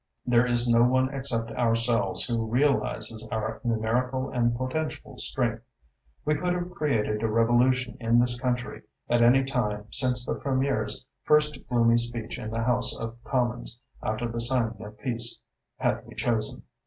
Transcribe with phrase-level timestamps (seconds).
[0.25, 5.61] There is no one except ourselves who realises our numerical and potential strength.
[6.25, 11.05] We could have created a revolution in this country at any time since the Premier's
[11.21, 15.39] first gloomy speech in the House of Commons after the signing of peace,
[15.77, 16.63] had we chosen.